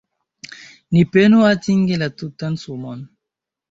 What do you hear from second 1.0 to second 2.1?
penu atingi la